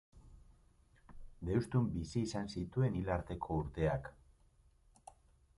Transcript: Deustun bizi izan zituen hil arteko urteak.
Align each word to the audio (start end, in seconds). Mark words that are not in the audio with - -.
Deustun 1.49 1.85
bizi 1.97 2.23
izan 2.29 2.49
zituen 2.55 2.99
hil 3.01 3.15
arteko 3.19 3.61
urteak. 3.65 4.11